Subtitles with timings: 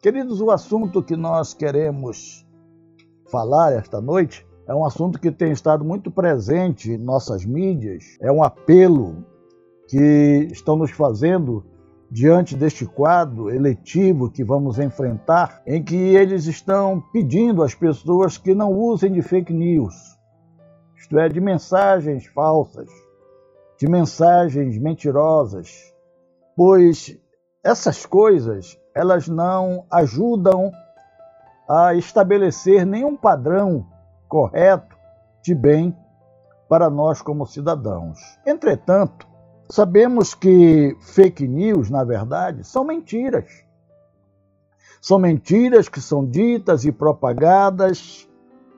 [0.00, 2.46] Queridos, o assunto que nós queremos
[3.30, 8.32] falar esta noite é um assunto que tem estado muito presente em nossas mídias, é
[8.32, 9.26] um apelo
[9.86, 11.66] que estão nos fazendo
[12.10, 18.54] diante deste quadro eletivo que vamos enfrentar, em que eles estão pedindo às pessoas que
[18.54, 19.94] não usem de fake news,
[20.96, 22.88] isto é, de mensagens falsas,
[23.78, 25.92] de mensagens mentirosas,
[26.56, 27.18] pois
[27.62, 30.72] essas coisas elas não ajudam
[31.68, 33.86] a estabelecer nenhum padrão
[34.28, 34.96] correto
[35.42, 35.96] de bem
[36.68, 38.18] para nós como cidadãos.
[38.46, 39.26] Entretanto,
[39.68, 43.64] sabemos que fake news, na verdade, são mentiras.
[45.00, 48.28] São mentiras que são ditas e propagadas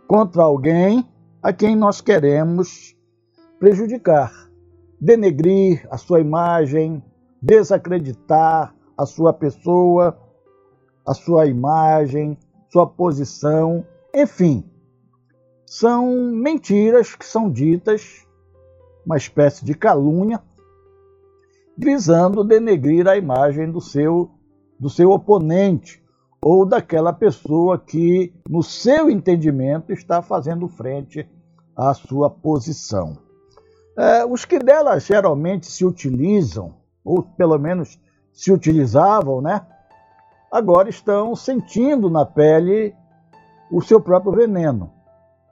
[0.06, 1.08] contra alguém
[1.42, 2.96] a quem nós queremos
[3.58, 4.32] prejudicar,
[5.00, 7.02] denegrir a sua imagem,
[7.40, 10.16] desacreditar a sua pessoa,
[11.04, 12.38] a sua imagem,
[12.70, 14.64] sua posição, enfim.
[15.66, 18.24] São mentiras que são ditas,
[19.04, 20.40] uma espécie de calúnia,
[21.76, 24.30] visando denegrir a imagem do seu,
[24.78, 26.00] do seu oponente
[26.40, 31.28] ou daquela pessoa que, no seu entendimento, está fazendo frente
[31.74, 33.18] à sua posição.
[33.98, 37.98] É, os que dela geralmente se utilizam, ou pelo menos
[38.32, 39.60] se utilizavam, né?
[40.50, 42.94] Agora estão sentindo na pele
[43.70, 44.90] o seu próprio veneno.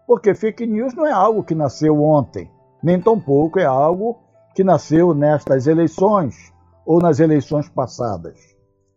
[0.06, 2.50] Porque fake news não é algo que nasceu ontem,
[2.82, 4.18] nem tampouco é algo
[4.54, 6.52] que nasceu nestas eleições
[6.84, 8.38] ou nas eleições passadas.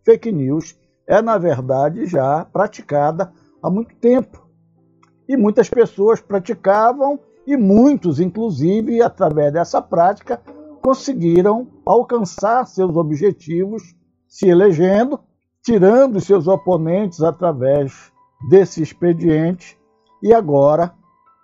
[0.04, 4.46] Fake news é, na verdade, já praticada há muito tempo.
[5.28, 10.40] E muitas pessoas praticavam, e muitos, inclusive, através dessa prática,
[10.84, 13.96] conseguiram alcançar seus objetivos
[14.28, 15.18] se elegendo,
[15.62, 18.12] tirando seus oponentes através
[18.50, 19.78] desse expediente.
[20.22, 20.94] E agora,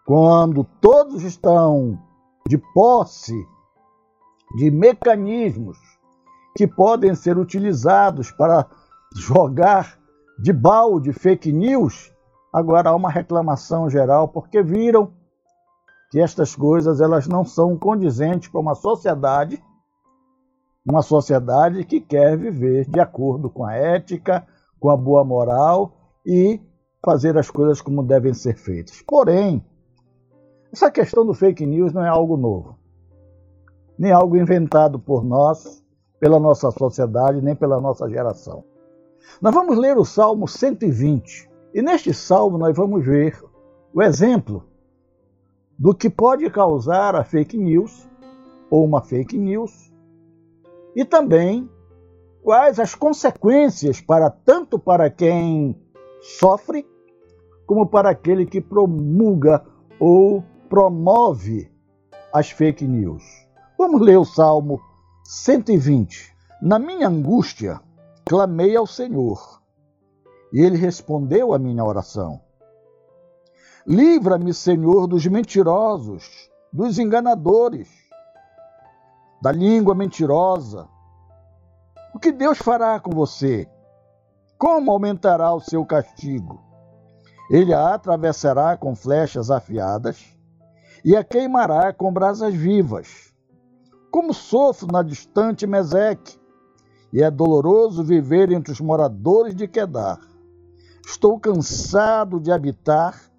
[0.04, 1.98] quando todos estão
[2.46, 3.34] de posse
[4.58, 5.78] de mecanismos
[6.54, 8.66] que podem ser utilizados para
[9.16, 9.98] jogar
[10.38, 12.12] de balde fake news,
[12.52, 15.14] agora há uma reclamação geral porque viram
[16.10, 19.62] que estas coisas elas não são condizentes para uma sociedade,
[20.84, 24.44] uma sociedade que quer viver de acordo com a ética,
[24.80, 25.92] com a boa moral
[26.26, 26.60] e
[27.04, 29.00] fazer as coisas como devem ser feitas.
[29.06, 29.64] Porém,
[30.72, 32.76] essa questão do fake news não é algo novo,
[33.96, 35.80] nem algo inventado por nós,
[36.18, 38.64] pela nossa sociedade, nem pela nossa geração.
[39.40, 43.40] Nós vamos ler o Salmo 120 e neste salmo nós vamos ver
[43.94, 44.69] o exemplo
[45.80, 48.06] do que pode causar a fake news
[48.70, 49.90] ou uma fake news
[50.94, 51.70] e também
[52.42, 55.74] quais as consequências para tanto para quem
[56.20, 56.86] sofre
[57.66, 59.64] como para aquele que promulga
[59.98, 61.72] ou promove
[62.30, 63.24] as fake news.
[63.78, 64.78] Vamos ler o Salmo
[65.24, 66.30] 120.
[66.60, 67.80] Na minha angústia,
[68.26, 69.62] clamei ao Senhor,
[70.52, 72.42] e ele respondeu à minha oração.
[73.90, 77.88] Livra-me, Senhor, dos mentirosos, dos enganadores,
[79.42, 80.86] da língua mentirosa.
[82.14, 83.68] O que Deus fará com você?
[84.56, 86.62] Como aumentará o seu castigo?
[87.50, 90.24] Ele a atravessará com flechas afiadas
[91.04, 93.34] e a queimará com brasas vivas.
[94.08, 96.38] Como sofro na distante Meseque,
[97.12, 100.20] e é doloroso viver entre os moradores de Quedar.
[101.04, 103.29] Estou cansado de habitar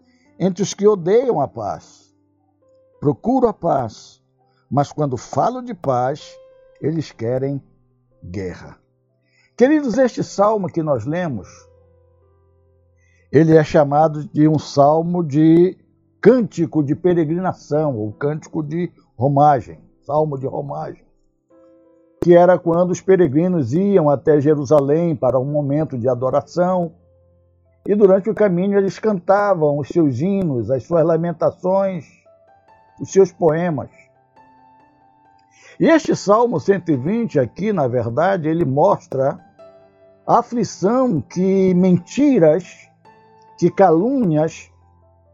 [0.41, 2.11] entre os que odeiam a paz.
[2.99, 4.19] Procuro a paz,
[4.69, 6.35] mas quando falo de paz,
[6.81, 7.61] eles querem
[8.23, 8.79] guerra.
[9.55, 11.47] Queridos, este salmo que nós lemos,
[13.31, 15.77] ele é chamado de um salmo de
[16.19, 21.05] cântico de peregrinação, ou cântico de romagem, salmo de romagem,
[22.23, 26.95] que era quando os peregrinos iam até Jerusalém para um momento de adoração,
[27.85, 32.05] e durante o caminho eles cantavam os seus hinos, as suas lamentações,
[32.99, 33.89] os seus poemas.
[35.79, 39.39] E este Salmo 120 aqui, na verdade, ele mostra
[40.27, 42.87] a aflição que mentiras,
[43.57, 44.71] que calúnias,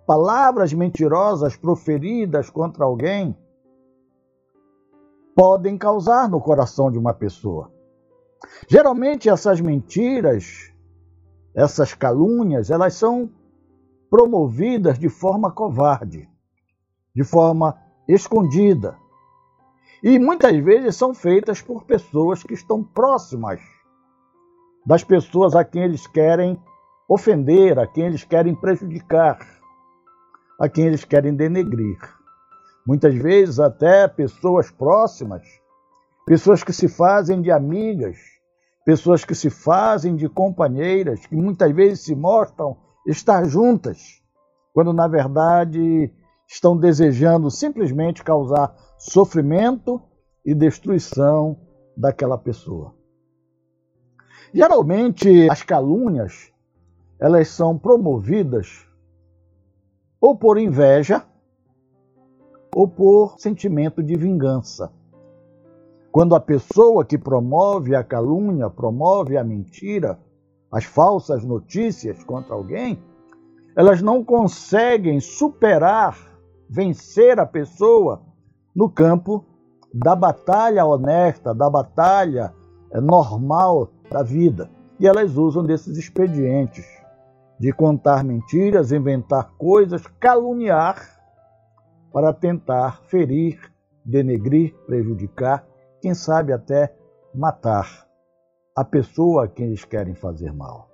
[0.05, 3.35] palavras mentirosas proferidas contra alguém
[5.35, 7.69] podem causar no coração de uma pessoa.
[8.69, 10.73] Geralmente essas mentiras
[11.57, 13.31] essas calúnias, elas são
[14.11, 16.29] promovidas de forma covarde,
[17.15, 17.75] de forma
[18.07, 18.95] escondida.
[20.03, 23.59] E muitas vezes são feitas por pessoas que estão próximas
[24.85, 26.61] das pessoas a quem eles querem
[27.09, 29.39] ofender, a quem eles querem prejudicar,
[30.59, 31.97] a quem eles querem denegrir.
[32.85, 35.43] Muitas vezes, até pessoas próximas,
[36.23, 38.36] pessoas que se fazem de amigas,
[38.87, 44.23] pessoas que se fazem de companheiras, que muitas vezes se mostram estar juntas,
[44.73, 46.09] quando na verdade
[46.47, 50.01] estão desejando simplesmente causar sofrimento
[50.45, 51.59] e destruição
[51.97, 52.95] daquela pessoa.
[54.53, 56.53] Geralmente as calúnias
[57.19, 58.87] elas são promovidas
[60.21, 61.25] ou por inveja
[62.73, 64.93] ou por sentimento de vingança.
[66.17, 70.17] Quando a pessoa que promove a calúnia, promove a mentira,
[70.71, 72.99] as falsas notícias contra alguém,
[73.75, 76.17] elas não conseguem superar,
[76.67, 78.23] vencer a pessoa
[78.75, 79.45] no campo
[79.93, 82.51] da batalha honesta, da batalha
[82.89, 84.71] eh, normal da vida.
[84.99, 86.87] E elas usam desses expedientes
[87.59, 90.99] de contar mentiras, inventar coisas, caluniar
[92.11, 93.59] para tentar ferir,
[94.03, 95.63] denegrir, prejudicar,
[96.01, 96.93] quem sabe até
[97.33, 98.07] matar
[98.75, 100.89] a pessoa a quem eles querem fazer mal.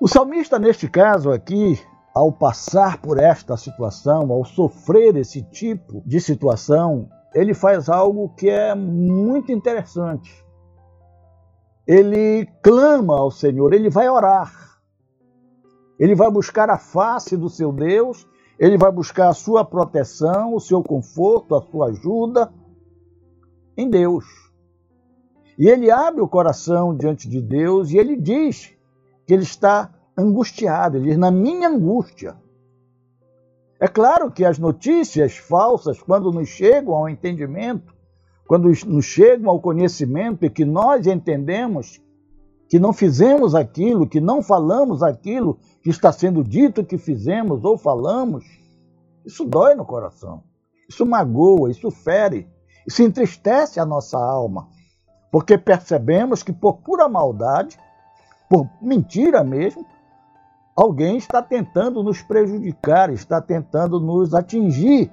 [0.00, 1.80] O salmista, neste caso aqui,
[2.14, 8.48] ao passar por esta situação, ao sofrer esse tipo de situação, ele faz algo que
[8.48, 10.44] é muito interessante.
[11.86, 14.52] Ele clama ao Senhor, ele vai orar.
[15.98, 18.26] Ele vai buscar a face do seu Deus,
[18.58, 22.52] ele vai buscar a sua proteção, o seu conforto, a sua ajuda
[23.76, 24.24] em Deus.
[25.58, 28.72] E ele abre o coração diante de Deus e ele diz
[29.26, 32.36] que ele está angustiado, ele diz: Na minha angústia.
[33.80, 37.94] É claro que as notícias falsas, quando nos chegam ao entendimento,
[38.46, 42.00] quando nos chegam ao conhecimento e que nós entendemos
[42.68, 47.76] que não fizemos aquilo, que não falamos aquilo que está sendo dito que fizemos ou
[47.76, 48.44] falamos,
[49.24, 50.42] isso dói no coração,
[50.88, 52.48] isso magoa, isso fere,
[52.86, 54.68] isso entristece a nossa alma,
[55.30, 57.78] porque percebemos que por pura maldade,
[58.48, 59.86] por mentira mesmo,
[60.76, 65.10] alguém está tentando nos prejudicar, está tentando nos atingir,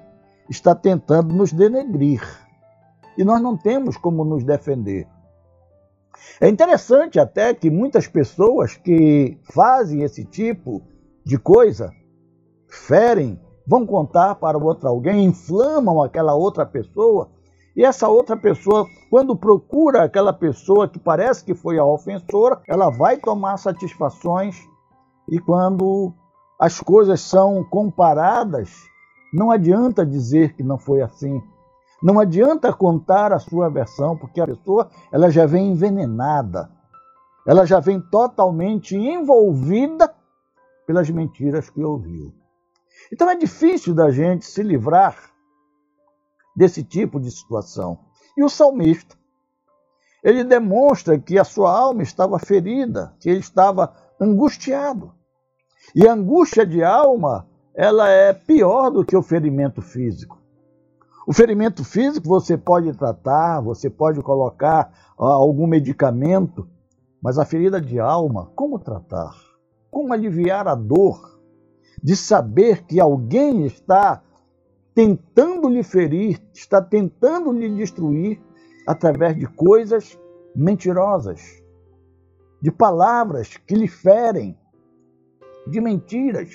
[0.48, 2.22] está tentando nos denegrir.
[3.16, 5.06] E nós não temos como nos defender.
[6.40, 10.82] É interessante até que muitas pessoas que fazem esse tipo
[11.24, 11.90] de coisa
[12.68, 17.30] ferem, vão contar para outro alguém, inflamam aquela outra pessoa,
[17.74, 22.90] e essa outra pessoa, quando procura aquela pessoa que parece que foi a ofensora, ela
[22.90, 24.56] vai tomar satisfações
[25.28, 26.12] e quando
[26.58, 28.70] as coisas são comparadas,
[29.32, 31.42] não adianta dizer que não foi assim.
[32.02, 36.70] Não adianta contar a sua versão, porque a pessoa ela já vem envenenada.
[37.46, 40.12] Ela já vem totalmente envolvida
[40.86, 42.32] pelas mentiras que ouviu.
[43.12, 45.31] Então é difícil da gente se livrar
[46.54, 47.98] desse tipo de situação.
[48.36, 49.16] E o salmista,
[50.22, 55.12] ele demonstra que a sua alma estava ferida, que ele estava angustiado.
[55.94, 60.40] E a angústia de alma, ela é pior do que o ferimento físico.
[61.26, 66.68] O ferimento físico você pode tratar, você pode colocar algum medicamento,
[67.22, 69.32] mas a ferida de alma, como tratar?
[69.90, 71.40] Como aliviar a dor
[72.02, 74.22] de saber que alguém está
[74.94, 78.40] tentando lhe ferir, está tentando lhe destruir
[78.86, 80.18] através de coisas
[80.54, 81.62] mentirosas,
[82.60, 84.58] de palavras que lhe ferem,
[85.66, 86.50] de mentiras,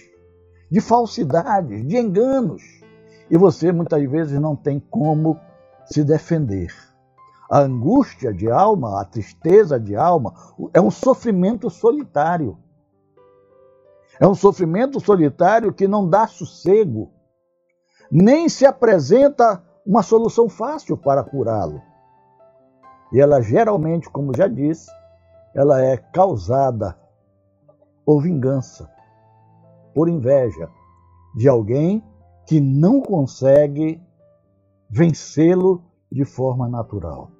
[0.70, 2.62] de falsidades, de enganos.
[3.29, 5.39] E você muitas vezes não tem como
[5.86, 6.74] se defender.
[7.50, 10.34] A angústia de alma, a tristeza de alma,
[10.74, 12.58] é um sofrimento solitário.
[14.20, 17.12] É um sofrimento solitário que não dá sossego,
[18.11, 21.81] nem se apresenta uma solução fácil para curá-lo.
[23.11, 24.91] E ela geralmente, como já disse,
[25.53, 26.97] ela é causada
[28.05, 28.89] por vingança,
[29.93, 30.69] por inveja
[31.35, 32.03] de alguém
[32.45, 34.01] que não consegue
[34.89, 37.31] vencê-lo de forma natural.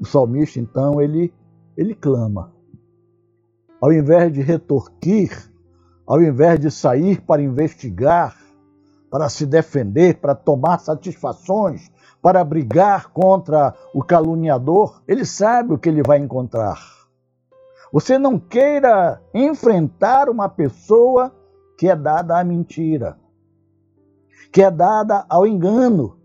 [0.00, 1.32] O salmista, então, ele,
[1.76, 2.52] ele clama.
[3.80, 5.30] Ao invés de retorquir,
[6.06, 8.36] ao invés de sair para investigar,
[9.10, 11.90] para se defender, para tomar satisfações,
[12.22, 16.78] para brigar contra o caluniador, ele sabe o que ele vai encontrar.
[17.92, 21.34] Você não queira enfrentar uma pessoa
[21.76, 23.18] que é dada à mentira,
[24.52, 26.18] que é dada ao engano.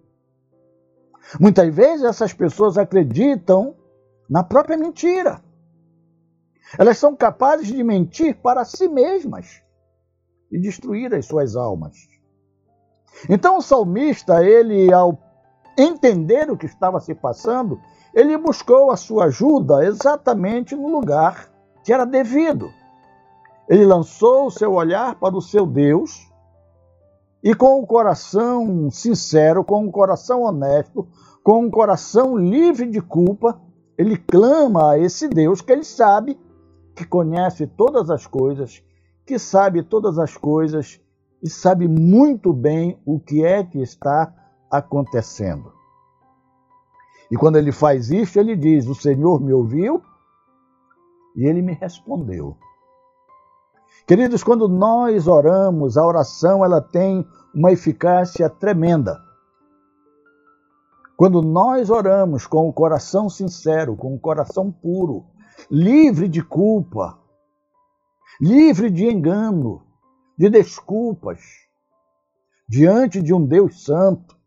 [1.39, 3.75] Muitas vezes essas pessoas acreditam
[4.29, 5.41] na própria mentira.
[6.77, 9.63] Elas são capazes de mentir para si mesmas
[10.51, 12.14] e destruir as suas almas.
[13.29, 15.17] Então o salmista, ele ao
[15.77, 17.79] entender o que estava se passando,
[18.13, 21.49] ele buscou a sua ajuda exatamente no lugar
[21.83, 22.71] que era devido.
[23.67, 26.31] Ele lançou o seu olhar para o seu Deus
[27.43, 31.07] e com o coração sincero, com o coração honesto,
[31.43, 33.61] com o coração livre de culpa,
[33.97, 36.39] ele clama a esse Deus que ele sabe
[36.95, 38.81] que conhece todas as coisas,
[39.25, 40.99] que sabe todas as coisas
[41.45, 44.33] e sabe muito bem o que é que está
[44.69, 45.71] acontecendo.
[47.29, 50.01] E quando ele faz isso, ele diz: O Senhor me ouviu
[51.35, 52.57] e ele me respondeu.
[54.07, 57.23] Queridos, quando nós oramos, a oração ela tem
[57.53, 59.21] uma eficácia tremenda.
[61.15, 65.23] Quando nós oramos com o coração sincero, com o coração puro,
[65.69, 67.19] livre de culpa,
[68.41, 69.85] livre de engano,
[70.37, 71.41] de desculpas,
[72.67, 74.37] diante de um Deus santo,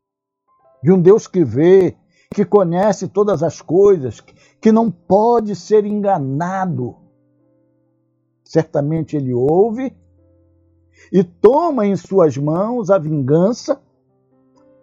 [0.83, 1.97] de um Deus que vê,
[2.35, 4.21] que conhece todas as coisas,
[4.61, 7.09] que não pode ser enganado
[8.49, 9.95] certamente ele ouve
[11.13, 13.79] e toma em suas mãos a vingança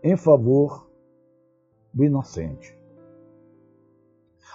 [0.04, 0.88] em favor
[1.92, 2.78] do inocente.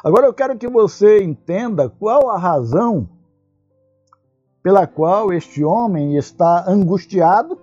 [0.05, 3.09] Agora eu quero que você entenda qual a razão
[4.63, 7.59] pela qual este homem está angustiado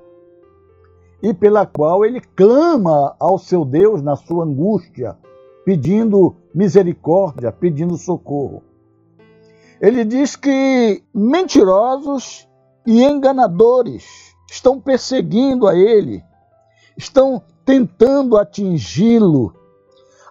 [1.21, 5.17] e pela qual ele clama ao seu Deus na sua angústia,
[5.65, 8.63] pedindo misericórdia, pedindo socorro.
[9.79, 12.47] Ele diz que mentirosos
[12.85, 16.23] e enganadores estão perseguindo a ele,
[16.97, 19.53] estão tentando atingi-lo.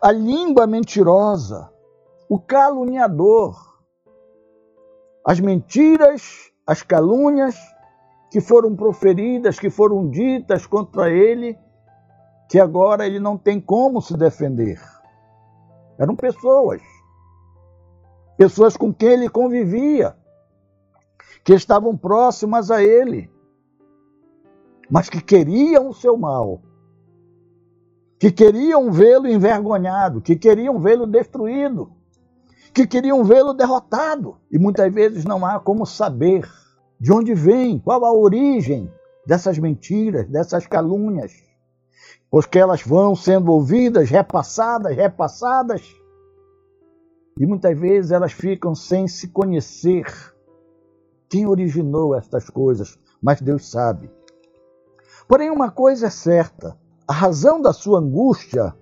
[0.02, 1.70] A língua mentirosa,
[2.28, 3.56] o caluniador,
[5.24, 7.56] as mentiras, as calúnias
[8.30, 11.58] que foram proferidas, que foram ditas contra ele,
[12.50, 14.80] que agora ele não tem como se defender.
[15.98, 16.82] Eram pessoas
[18.36, 20.14] pessoas com quem ele convivia,
[21.42, 23.30] que estavam próximas a ele,
[24.90, 26.60] mas que queriam o seu mal,
[28.18, 31.92] que queriam vê-lo envergonhado, que queriam vê-lo destruído,
[32.72, 34.36] que queriam vê-lo derrotado.
[34.50, 36.48] E muitas vezes não há como saber
[36.98, 38.90] de onde vem, qual a origem
[39.26, 41.32] dessas mentiras, dessas calúnias,
[42.30, 45.82] porque elas vão sendo ouvidas, repassadas, repassadas.
[47.38, 50.06] E muitas vezes elas ficam sem se conhecer
[51.28, 54.10] quem originou estas coisas, mas Deus sabe.
[55.28, 58.74] Porém, uma coisa é certa: a razão da sua angústia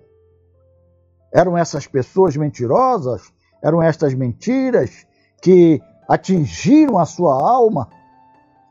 [1.32, 3.33] eram essas pessoas mentirosas,
[3.64, 5.04] eram estas mentiras
[5.42, 7.88] que atingiram a sua alma,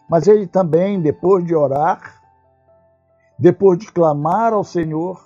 [0.09, 2.21] mas ele também, depois de orar,
[3.37, 5.19] depois de clamar ao Senhor,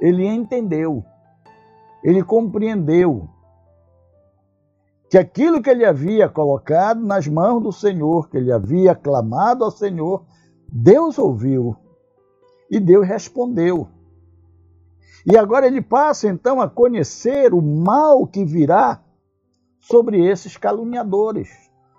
[0.00, 1.02] ele entendeu
[2.02, 3.28] ele compreendeu
[5.10, 9.70] que aquilo que ele havia colocado nas mãos do Senhor, que ele havia clamado ao
[9.70, 10.24] Senhor,
[10.68, 11.76] Deus ouviu
[12.70, 13.88] e Deus respondeu.
[15.26, 19.02] E agora ele passa então a conhecer o mal que virá
[19.78, 21.50] sobre esses caluniadores,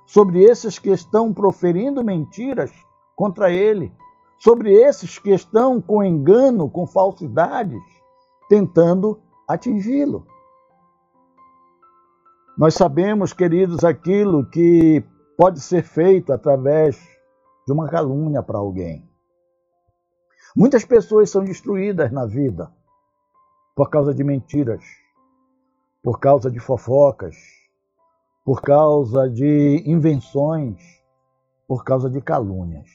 [0.08, 2.72] sobre esses que estão proferindo mentiras
[3.16, 3.94] contra ele,
[4.40, 7.82] sobre esses que estão com engano, com falsidades,
[8.50, 10.26] tentando atingi-lo.
[12.58, 15.04] Nós sabemos, queridos, aquilo que
[15.38, 17.00] pode ser feito através
[17.66, 19.08] de uma calúnia para alguém.
[20.56, 22.72] Muitas pessoas são destruídas na vida
[23.82, 24.84] por causa de mentiras,
[26.04, 27.36] por causa de fofocas,
[28.46, 30.80] por causa de invenções,
[31.68, 32.88] por causa de calúnias.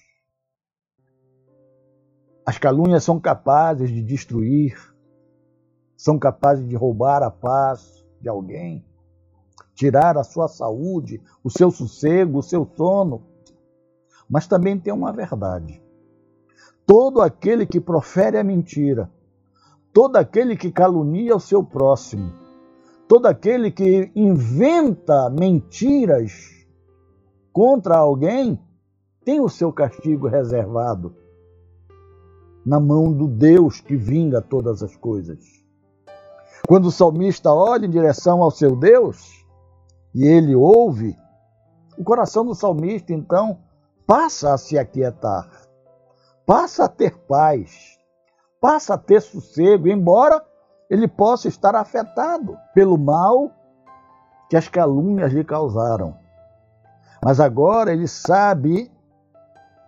[2.47, 4.76] As calúnias são capazes de destruir
[5.97, 8.87] são capazes de roubar a paz de alguém,
[9.75, 13.26] tirar a sua saúde, o seu sossego, o seu sono.
[14.31, 15.83] Mas também tem uma verdade.
[16.87, 19.11] Todo aquele que profere a mentira,
[19.97, 22.31] todo aquele que calunia o seu próximo,
[23.09, 26.67] todo aquele que inventa mentiras
[27.50, 28.61] contra alguém,
[29.25, 31.17] tem o seu castigo reservado
[32.62, 35.43] na mão do Deus que vinga todas as coisas.
[36.69, 39.47] Quando o salmista olha em direção ao seu Deus
[40.15, 41.17] e ele ouve,
[41.97, 43.61] o coração do salmista então
[44.07, 45.50] passa a se aquietar,
[46.45, 47.96] passa a ter paz,
[48.61, 50.45] passa a ter sossego, embora
[50.89, 53.51] ele possa estar afetado pelo mal
[54.49, 56.17] que as calúnias lhe causaram.
[57.23, 58.91] Mas agora ele sabe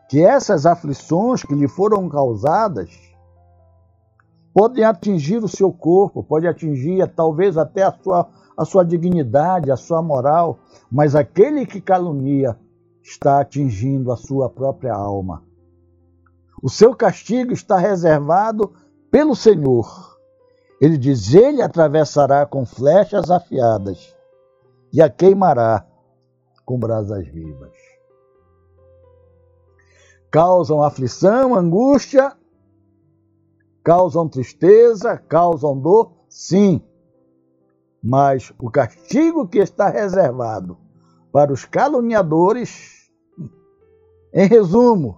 [0.08, 2.90] que essas aflições que lhe foram causadas
[4.52, 9.76] podem atingir o seu corpo, pode atingir talvez até a sua, a sua dignidade, a
[9.76, 10.58] sua moral,
[10.90, 12.58] mas aquele que calunia
[13.02, 15.47] está atingindo a sua própria alma.
[16.62, 18.72] O seu castigo está reservado
[19.10, 20.18] pelo Senhor.
[20.80, 24.16] Ele diz: Ele atravessará com flechas afiadas
[24.92, 25.86] e a queimará
[26.64, 27.72] com brasas vivas.
[30.30, 32.36] Causam aflição, angústia,
[33.82, 36.82] causam tristeza, causam dor, sim.
[38.02, 40.76] Mas o castigo que está reservado
[41.32, 43.10] para os caluniadores,
[44.32, 45.17] em resumo,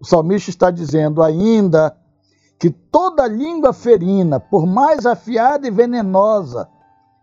[0.00, 1.96] o salmista está dizendo ainda
[2.58, 6.68] que toda língua ferina, por mais afiada e venenosa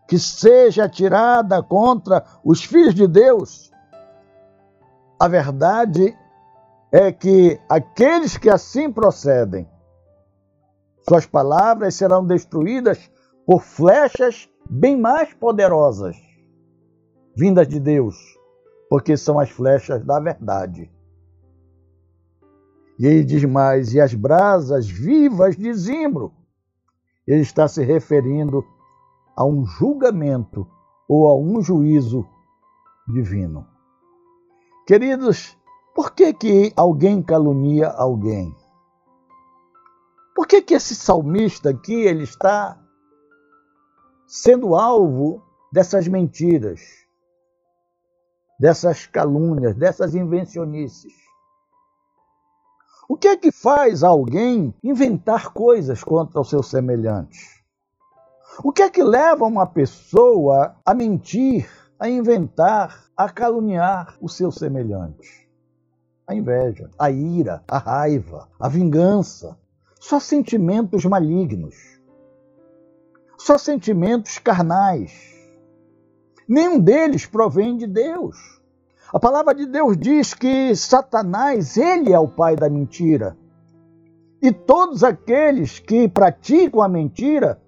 [0.08, 3.72] que seja atirada contra os filhos de Deus,
[5.18, 6.16] a verdade
[6.92, 9.68] é que aqueles que assim procedem,
[11.08, 13.10] suas palavras serão destruídas
[13.46, 16.16] por flechas bem mais poderosas,
[17.36, 18.16] vindas de Deus,
[18.88, 20.90] porque são as flechas da verdade.
[22.98, 26.32] E ele diz mais: e as brasas vivas de zimbro.
[27.26, 28.64] Ele está se referindo
[29.36, 30.66] a um julgamento
[31.08, 32.26] ou a um juízo
[33.06, 33.66] divino.
[34.86, 35.56] Queridos,
[35.94, 38.54] por que, que alguém calunia alguém?
[40.34, 42.80] Por que, que esse salmista aqui ele está
[44.26, 46.80] sendo alvo dessas mentiras,
[48.58, 51.25] dessas calúnias, dessas invencionices?
[53.08, 57.62] O que é que faz alguém inventar coisas contra os seus semelhantes?
[58.64, 61.68] O que é que leva uma pessoa a mentir,
[62.00, 65.48] a inventar, a caluniar o seu semelhante?
[66.26, 69.56] A inveja, a ira, a raiva, a vingança.
[70.00, 71.76] Só sentimentos malignos.
[73.38, 75.12] Só sentimentos carnais.
[76.48, 78.55] Nenhum deles provém de Deus.
[79.12, 83.36] A palavra de Deus diz que Satanás, ele é o pai da mentira.
[84.42, 87.62] E todos aqueles que praticam a mentira,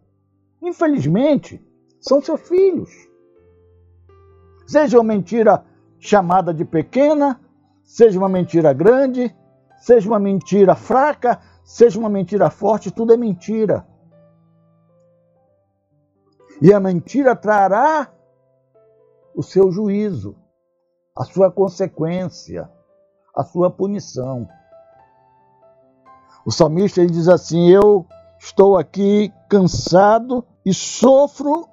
[0.61, 1.65] infelizmente,
[2.01, 2.91] são seus filhos.
[4.67, 5.65] Seja uma mentira
[5.99, 7.41] chamada de pequena,
[7.85, 9.35] seja uma mentira grande,
[9.79, 13.87] seja uma mentira fraca, seja uma mentira forte, tudo é mentira.
[16.61, 18.13] E a mentira trará
[19.35, 20.37] o seu juízo
[21.19, 22.71] a sua consequência,
[23.35, 24.49] a sua punição.
[26.47, 28.07] O salmista ele diz assim: Eu
[28.39, 31.67] estou aqui cansado e sofro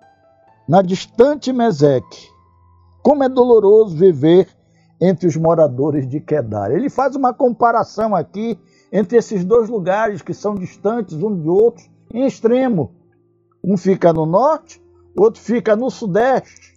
[0.67, 2.27] na distante Meseque.
[3.03, 4.49] Como é doloroso viver
[4.99, 6.71] entre os moradores de Quedar.
[6.71, 8.57] Ele faz uma comparação aqui
[8.91, 12.95] entre esses dois lugares que são distantes um de outro em extremo.
[13.63, 14.81] Um fica no norte,
[15.15, 16.74] outro fica no sudeste.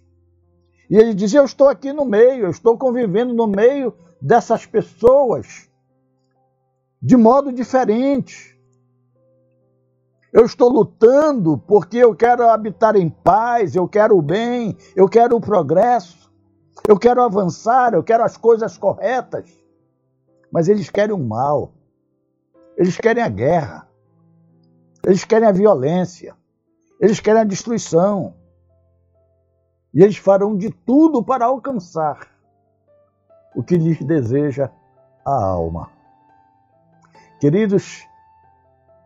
[0.89, 5.69] E ele diz: Eu estou aqui no meio, eu estou convivendo no meio dessas pessoas
[7.01, 8.59] de modo diferente.
[10.31, 15.35] Eu estou lutando porque eu quero habitar em paz, eu quero o bem, eu quero
[15.35, 16.31] o progresso,
[16.87, 19.49] eu quero avançar, eu quero as coisas corretas.
[20.51, 21.73] Mas eles querem o mal,
[22.77, 23.87] eles querem a guerra,
[25.05, 26.35] eles querem a violência,
[26.99, 28.35] eles querem a destruição.
[29.93, 32.27] E eles farão de tudo para alcançar
[33.55, 34.69] o que lhes deseja
[35.25, 35.89] a alma.
[37.39, 38.05] Queridos,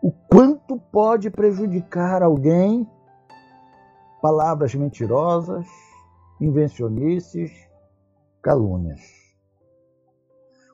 [0.02, 2.88] o quanto pode prejudicar alguém
[4.22, 5.66] palavras mentirosas,
[6.42, 7.52] invencionices,
[8.42, 9.02] calúnias.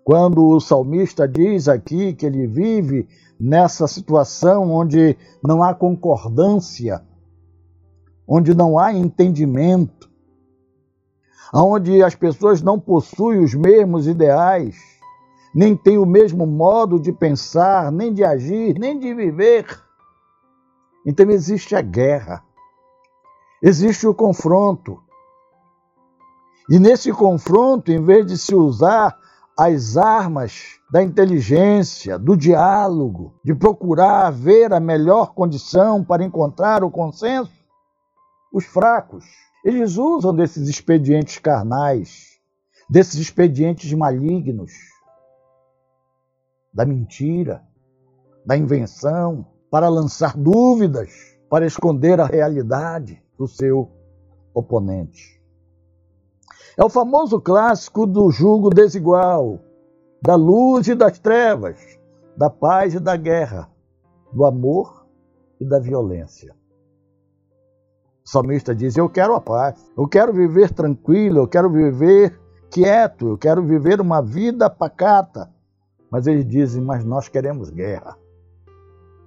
[0.04, 3.08] Quando o salmista diz aqui que ele vive
[3.40, 7.04] nessa situação onde não há concordância
[8.30, 10.08] onde não há entendimento,
[11.52, 14.78] onde as pessoas não possuem os mesmos ideais,
[15.54, 19.66] nem têm o mesmo modo de pensar, nem de agir, nem de viver.
[21.04, 22.44] Então existe a guerra,
[23.64, 25.02] existe o confronto.
[26.70, 29.18] E nesse confronto, em vez de se usar
[29.58, 36.92] as armas da inteligência, do diálogo, de procurar ver a melhor condição para encontrar o
[36.92, 37.59] consenso,
[38.52, 39.26] os fracos.
[39.64, 42.40] Eles usam desses expedientes carnais,
[42.90, 44.72] desses expedientes malignos,
[46.74, 47.64] da mentira,
[48.46, 51.12] da invenção, para lançar dúvidas,
[51.50, 53.92] para esconder a realidade do seu
[54.54, 55.40] oponente.
[56.78, 59.60] É o famoso clássico do jugo desigual,
[60.22, 61.78] da luz e das trevas,
[62.38, 63.70] da paz e da guerra,
[64.32, 65.06] do amor
[65.60, 66.56] e da violência.
[68.30, 72.40] Salmista diz: Eu quero a paz, eu quero viver tranquilo, eu quero viver
[72.70, 75.50] quieto, eu quero viver uma vida pacata.
[76.12, 78.16] Mas eles dizem: Mas nós queremos guerra.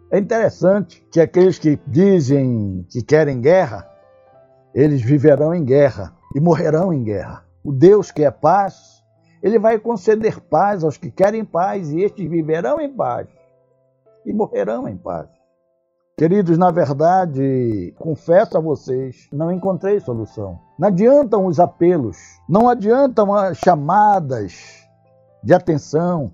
[0.09, 3.91] É interessante que aqueles que dizem que querem guerra,
[4.73, 7.45] eles viverão em guerra e morrerão em guerra.
[7.65, 9.03] O Deus que é paz,
[9.43, 13.27] ele vai conceder paz aos que querem paz e estes viverão em paz
[14.25, 15.42] e morrerão em paz.
[16.23, 20.57] Queridos, na verdade, confesso a vocês, não encontrei solução.
[20.79, 22.17] Não adiantam os apelos,
[22.49, 24.87] não adiantam as chamadas
[25.43, 26.33] de atenção,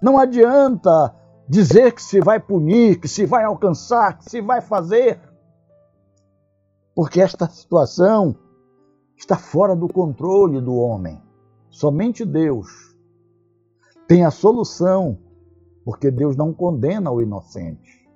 [0.00, 1.12] não adianta
[1.48, 5.18] dizer que se vai punir, que se vai alcançar, que se vai fazer,
[6.94, 8.36] porque esta situação
[9.16, 11.20] está fora do controle do homem.
[11.70, 12.68] Somente Deus
[14.06, 15.18] tem a solução,
[15.84, 18.07] porque Deus não condena o inocente.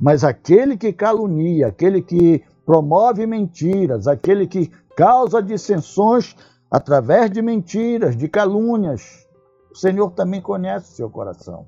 [0.00, 6.36] Mas aquele que calunia, aquele que promove mentiras, aquele que causa dissensões
[6.70, 9.26] através de mentiras, de calúnias,
[9.70, 11.66] o Senhor também conhece o seu coração.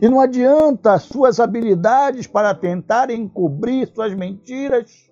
[0.00, 5.10] E não adianta as suas habilidades para tentar encobrir suas mentiras,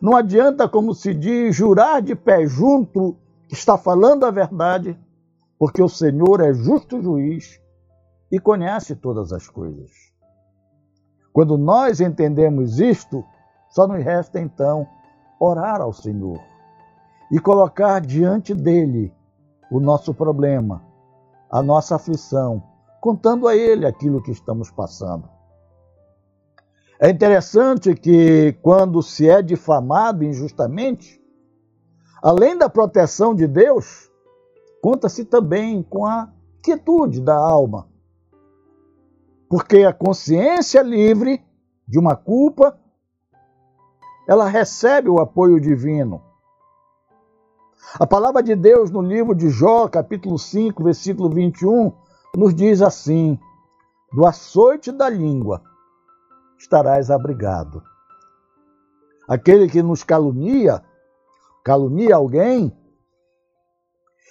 [0.00, 3.16] não adianta, como se diz, jurar de pé junto
[3.48, 4.98] que está falando a verdade,
[5.58, 7.60] porque o Senhor é justo juiz
[8.30, 10.11] e conhece todas as coisas.
[11.32, 13.24] Quando nós entendemos isto,
[13.70, 14.86] só nos resta então
[15.40, 16.40] orar ao Senhor
[17.30, 19.12] e colocar diante dele
[19.70, 20.82] o nosso problema,
[21.50, 22.62] a nossa aflição,
[23.00, 25.28] contando a ele aquilo que estamos passando.
[27.00, 31.20] É interessante que quando se é difamado injustamente,
[32.22, 34.10] além da proteção de Deus,
[34.82, 36.30] conta-se também com a
[36.62, 37.91] quietude da alma
[39.52, 41.44] porque a consciência livre
[41.86, 42.74] de uma culpa,
[44.26, 46.22] ela recebe o apoio divino.
[48.00, 51.92] A palavra de Deus no livro de Jó, capítulo 5, versículo 21,
[52.34, 53.38] nos diz assim:
[54.14, 55.62] Do açoite da língua
[56.58, 57.82] estarás abrigado.
[59.28, 60.82] Aquele que nos calunia,
[61.62, 62.74] calunia alguém,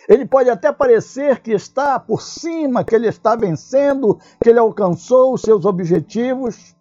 [0.08, 5.34] ele pode até parecer que está por cima, que ele está vencendo, que ele alcançou
[5.34, 6.76] os seus objetivos,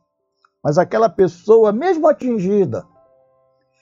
[0.62, 2.87] mas aquela pessoa, mesmo atingida,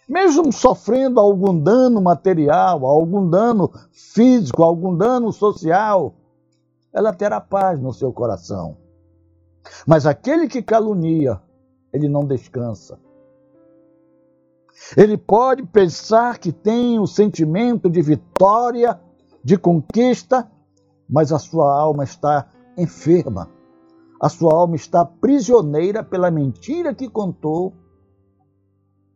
[0.08, 6.14] mesmo sofrendo algum dano material, algum dano físico, algum dano social,
[6.92, 8.76] ela terá paz no seu coração.
[9.86, 11.40] Mas aquele que calunia,
[11.92, 12.98] ele não descansa.
[14.96, 18.98] Ele pode pensar que tem o sentimento de vitória
[19.42, 20.50] de conquista,
[21.08, 23.48] mas a sua alma está enferma.
[24.20, 27.72] A sua alma está prisioneira pela mentira que contou.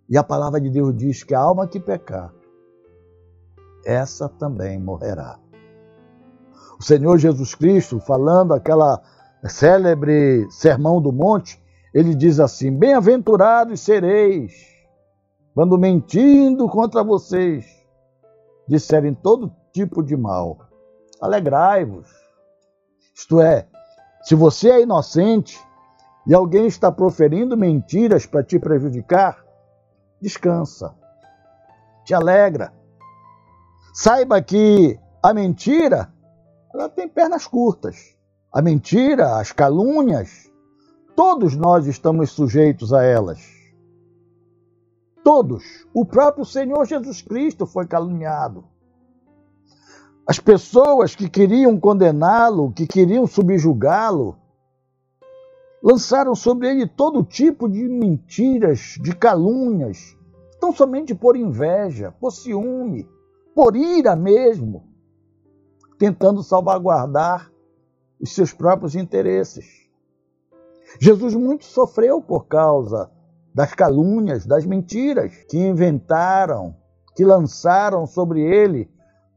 [0.09, 2.33] E a palavra de Deus diz que a alma que pecar,
[3.85, 5.39] essa também morrerá.
[6.79, 9.01] O Senhor Jesus Cristo, falando aquela
[9.45, 11.61] célebre sermão do monte,
[11.93, 14.53] ele diz assim: Bem-aventurados sereis,
[15.55, 17.65] quando mentindo contra vocês,
[18.69, 20.59] disserem todo tipo de mal.
[21.21, 22.09] Alegrai-vos.
[23.15, 23.67] Isto é,
[24.23, 25.61] se você é inocente
[26.27, 29.45] e alguém está proferindo mentiras para te prejudicar,
[30.21, 30.95] descansa.
[32.05, 32.73] Te alegra.
[33.95, 36.13] Saiba que a mentira,
[36.73, 38.17] ela tem pernas curtas.
[38.53, 40.51] A mentira, as calúnias,
[41.17, 43.41] todos nós estamos sujeitos a elas.
[45.25, 45.65] Todos.
[45.95, 48.72] O próprio Senhor Jesus Cristo foi caluniado.
[50.27, 54.37] As pessoas que queriam condená-lo, que queriam subjugá-lo,
[55.83, 60.17] lançaram sobre ele todo tipo de mentiras, de calúnias,
[60.61, 63.09] tão somente por inveja, por ciúme,
[63.53, 64.85] por ira mesmo,
[65.99, 67.51] tentando salvaguardar
[68.21, 69.89] os seus próprios interesses.
[71.01, 73.11] Jesus muito sofreu por causa
[73.53, 76.77] das calúnias, das mentiras que inventaram,
[77.17, 78.89] que lançaram sobre ele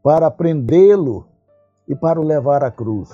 [0.05, 1.27] para prendê-lo
[1.87, 3.09] e para o levar à cruz.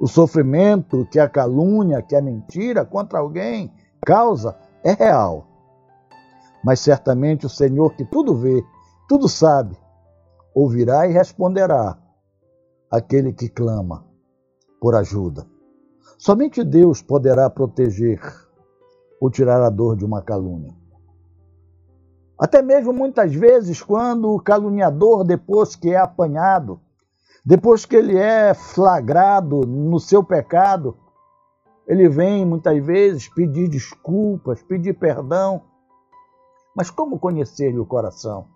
[0.00, 3.70] O sofrimento que a calúnia, que a mentira contra alguém
[4.02, 5.46] causa é real.
[6.64, 8.64] Mas certamente o Senhor, que tudo vê,
[9.06, 9.76] tudo sabe,
[10.54, 11.98] ouvirá e responderá
[12.90, 14.06] aquele que clama
[14.80, 15.46] por ajuda.
[16.16, 18.22] Somente Deus poderá proteger
[19.20, 20.79] ou tirar a dor de uma calúnia.
[22.40, 26.80] Até mesmo muitas vezes, quando o caluniador, depois que é apanhado,
[27.44, 30.96] depois que ele é flagrado no seu pecado,
[31.86, 35.64] ele vem muitas vezes pedir desculpas, pedir perdão.
[36.74, 38.46] Mas como conhecer-lhe o coração?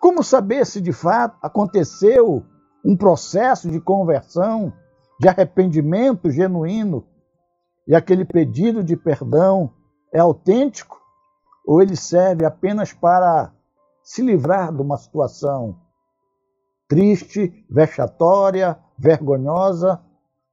[0.00, 2.46] Como saber se de fato aconteceu
[2.82, 4.72] um processo de conversão,
[5.20, 7.04] de arrependimento genuíno
[7.86, 9.74] e aquele pedido de perdão
[10.10, 10.98] é autêntico
[11.68, 13.52] ou ele serve apenas para
[14.02, 15.78] se livrar de uma situação
[16.88, 20.00] triste, vexatória, vergonhosa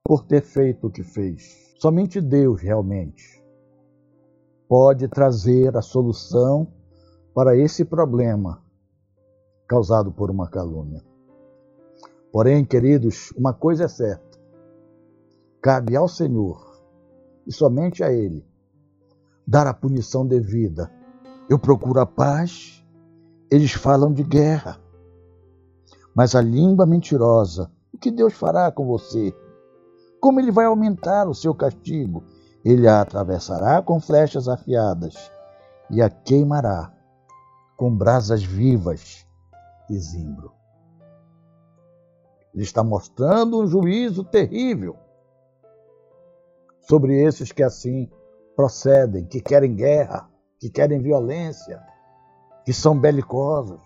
[0.03, 1.73] por ter feito o que fez.
[1.79, 3.41] Somente Deus realmente
[4.67, 6.67] pode trazer a solução
[7.33, 8.61] para esse problema
[9.69, 11.01] causado por uma calúnia.
[12.29, 14.37] Porém, queridos, uma coisa é certa:
[15.61, 16.77] cabe ao Senhor
[17.47, 18.45] e somente a Ele
[19.47, 20.91] dar a punição devida
[21.49, 22.83] eu procuro a paz,
[23.51, 24.79] eles falam de guerra.
[26.15, 29.33] Mas a língua mentirosa, o que Deus fará com você?
[30.19, 32.23] Como ele vai aumentar o seu castigo?
[32.63, 35.31] Ele a atravessará com flechas afiadas
[35.91, 36.91] e a queimará
[37.77, 39.27] com brasas vivas
[39.89, 40.51] e zimbro.
[42.53, 44.95] Ele está mostrando um juízo terrível
[46.79, 48.09] sobre esses que assim
[48.55, 50.27] procedem, que querem guerra
[50.59, 51.81] que querem violência,
[52.63, 53.79] que são belicosos.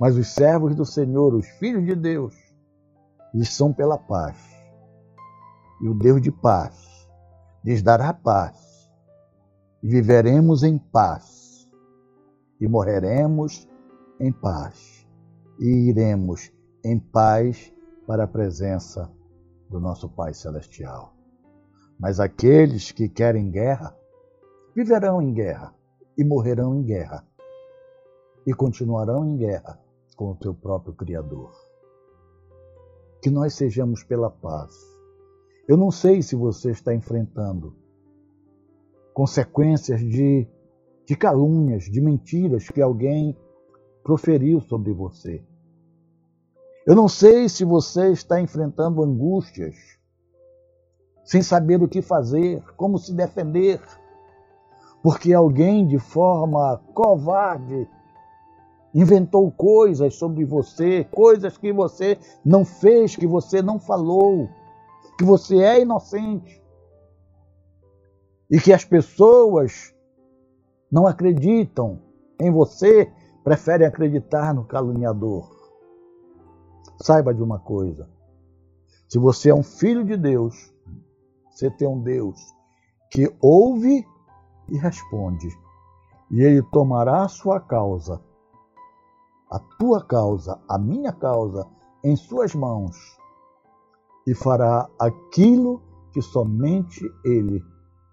[0.00, 2.34] Mas os servos do Senhor, os filhos de Deus,
[3.34, 4.36] eles são pela paz.
[5.80, 7.08] E o Deus de paz
[7.64, 8.90] lhes dará paz.
[9.82, 11.68] E viveremos em paz.
[12.60, 13.68] E morreremos
[14.20, 15.06] em paz.
[15.58, 16.52] E iremos
[16.84, 17.72] em paz
[18.06, 19.10] para a presença
[19.68, 21.14] do nosso Pai Celestial.
[21.98, 23.96] Mas aqueles que querem guerra,
[24.74, 25.74] viverão em guerra
[26.16, 27.26] e morrerão em guerra
[28.46, 29.78] e continuarão em guerra
[30.16, 31.52] com o teu próprio Criador.
[33.20, 34.74] Que nós sejamos pela paz.
[35.68, 37.76] Eu não sei se você está enfrentando
[39.14, 40.48] consequências de,
[41.06, 43.36] de calúnias, de mentiras que alguém
[44.02, 45.44] proferiu sobre você.
[46.84, 49.76] Eu não sei se você está enfrentando angústias,
[51.24, 53.80] sem saber o que fazer, como se defender
[55.02, 57.88] porque alguém de forma covarde
[58.94, 64.48] inventou coisas sobre você, coisas que você não fez, que você não falou,
[65.18, 66.62] que você é inocente.
[68.50, 69.94] E que as pessoas
[70.90, 72.00] não acreditam
[72.38, 73.10] em você,
[73.42, 75.50] preferem acreditar no caluniador.
[77.00, 78.08] Saiba de uma coisa:
[79.08, 80.72] se você é um filho de Deus,
[81.50, 82.38] você tem um Deus
[83.10, 84.06] que ouve
[84.72, 85.48] e responde:
[86.30, 88.20] E ele tomará a sua causa,
[89.48, 91.68] a tua causa, a minha causa,
[92.02, 92.96] em suas mãos
[94.26, 95.82] e fará aquilo
[96.12, 97.64] que somente ele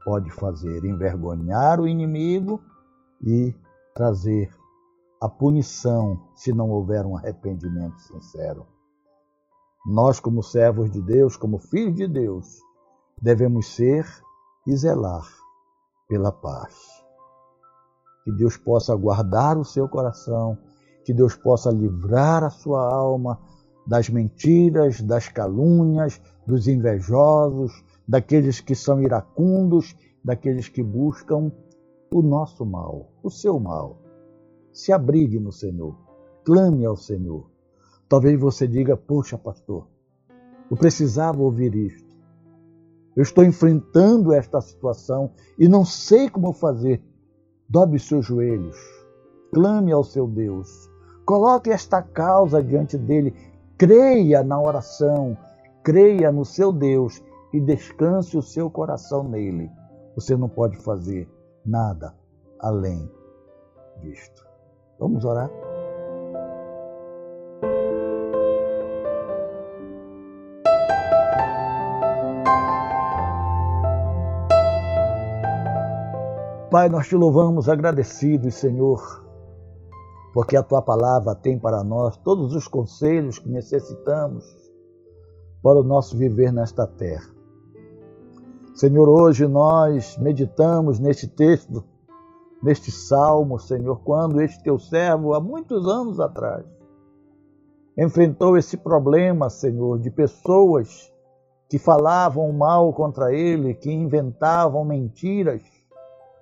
[0.04, 2.62] pode fazer: envergonhar o inimigo
[3.22, 3.56] e
[3.96, 4.54] trazer
[5.22, 8.66] a punição se não houver um arrependimento sincero.
[9.86, 12.60] Nós, como servos de Deus, como filhos de Deus,
[13.22, 14.06] devemos ser
[14.68, 15.39] e zelar
[16.10, 16.76] pela paz.
[18.26, 20.58] Que Deus possa guardar o seu coração,
[21.06, 23.40] que Deus possa livrar a sua alma
[23.88, 27.72] das mentiras, das calúnias, dos invejosos,
[28.08, 31.52] daqueles que são iracundos, daqueles que buscam
[32.12, 34.02] o nosso mal, o seu mal.
[34.74, 35.96] Se abrigue no Senhor,
[36.44, 37.50] clame ao Senhor.
[38.08, 39.88] Talvez você diga: Poxa, pastor,
[40.70, 42.09] eu precisava ouvir isto.
[43.20, 47.04] Eu estou enfrentando esta situação e não sei como fazer.
[47.68, 48.78] Dobre seus joelhos,
[49.54, 50.90] clame ao seu Deus,
[51.26, 53.36] coloque esta causa diante dele,
[53.78, 55.38] creia na oração,
[55.84, 59.70] creia no seu Deus e descanse o seu coração nele.
[60.16, 61.30] Você não pode fazer
[61.66, 62.16] nada
[62.58, 63.12] além
[64.02, 64.48] disto.
[64.98, 65.52] Vamos orar?
[76.80, 79.02] Pai, nós te louvamos agradecidos, Senhor,
[80.34, 84.46] porque a tua palavra tem para nós todos os conselhos que necessitamos
[85.62, 87.30] para o nosso viver nesta terra.
[88.74, 91.84] Senhor, hoje nós meditamos neste texto,
[92.64, 96.64] neste salmo, Senhor, quando este teu servo, há muitos anos atrás,
[97.98, 101.12] enfrentou esse problema, Senhor, de pessoas
[101.68, 105.79] que falavam mal contra ele, que inventavam mentiras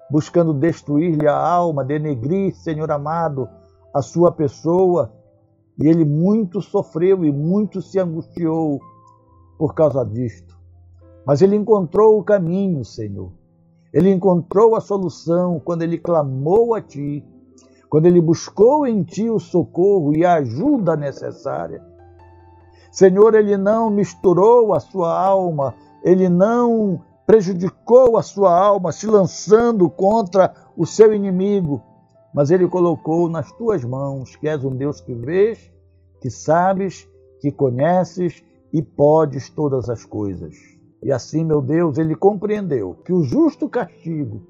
[0.09, 3.47] buscando destruir-lhe a alma, denegrir, Senhor amado,
[3.93, 5.13] a sua pessoa.
[5.79, 8.79] E ele muito sofreu e muito se angustiou
[9.57, 10.57] por causa disto.
[11.25, 13.31] Mas ele encontrou o caminho, Senhor.
[13.93, 17.25] Ele encontrou a solução quando ele clamou a Ti,
[17.89, 21.83] quando ele buscou em Ti o socorro e a ajuda necessária.
[22.91, 29.89] Senhor, ele não misturou a sua alma, ele não prejudicou a sua alma se lançando
[29.89, 31.83] contra o seu inimigo,
[32.33, 35.69] mas ele colocou nas tuas mãos, que és um Deus que vês,
[36.21, 37.05] que sabes,
[37.41, 40.55] que conheces e podes todas as coisas.
[41.03, 44.41] E assim, meu Deus, ele compreendeu que o justo castigo,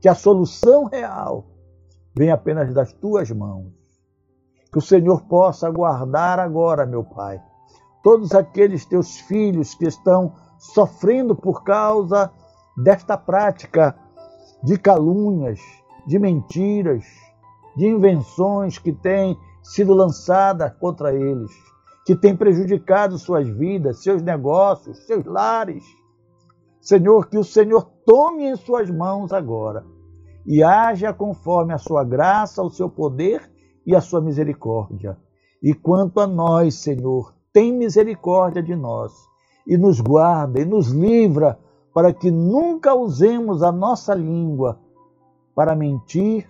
[0.00, 1.46] que a solução real,
[2.12, 3.72] vem apenas das tuas mãos.
[4.72, 7.40] Que o Senhor possa guardar agora, meu Pai,
[8.02, 12.32] todos aqueles teus filhos que estão sofrendo por causa
[12.76, 13.96] desta prática
[14.62, 15.60] de calúnias,
[16.06, 17.04] de mentiras,
[17.76, 21.50] de invenções que têm sido lançadas contra eles
[22.04, 25.84] que tem prejudicado suas vidas, seus negócios, seus lares.
[26.80, 29.84] Senhor, que o Senhor tome em suas mãos agora
[30.44, 33.48] e haja conforme a sua graça, o seu poder
[33.86, 35.16] e a sua misericórdia.
[35.62, 39.12] E quanto a nós, Senhor, tem misericórdia de nós
[39.66, 41.58] e nos guarda e nos livra
[41.94, 44.78] para que nunca usemos a nossa língua
[45.54, 46.48] para mentir,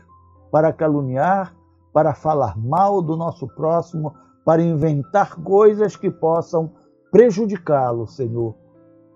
[0.51, 1.55] para caluniar,
[1.93, 6.71] para falar mal do nosso próximo, para inventar coisas que possam
[7.11, 8.55] prejudicá-lo, Senhor,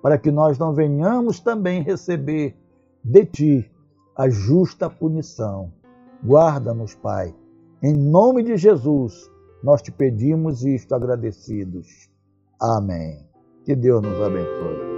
[0.02, 2.56] para que nós não venhamos também receber
[3.02, 3.72] de Ti
[4.16, 5.72] a justa punição.
[6.24, 7.34] Guarda-nos, Pai.
[7.82, 9.30] Em nome de Jesus,
[9.62, 12.10] nós te pedimos isto agradecidos.
[12.60, 13.25] Amém.
[13.66, 14.95] Que Deus nos abençoe.